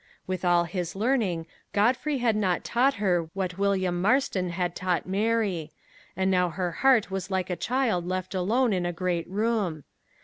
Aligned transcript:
With 0.25 0.43
all 0.43 0.63
his 0.63 0.95
learning, 0.95 1.45
Godfrey 1.73 2.17
had 2.17 2.35
not 2.35 2.63
taught 2.63 2.95
her 2.95 3.29
what 3.35 3.59
William 3.59 4.01
Marston 4.01 4.49
had 4.49 4.75
taught 4.75 5.05
Mary; 5.05 5.69
and 6.17 6.31
now 6.31 6.49
her 6.49 6.71
heart 6.71 7.11
was 7.11 7.29
like 7.29 7.51
a 7.51 7.55
child 7.55 8.07
left 8.07 8.33
alone 8.33 8.73
in 8.73 8.87
a 8.87 8.93
great 8.93 9.29
room. 9.29 9.83